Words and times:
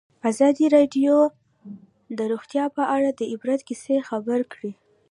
ازادي 0.29 0.65
راډیو 0.75 1.15
د 2.17 2.19
روغتیا 2.31 2.65
په 2.75 2.83
اړه 2.95 3.09
د 3.13 3.21
عبرت 3.33 3.61
کیسې 3.67 3.95
خبر 4.09 4.39
کړي. 4.53 4.71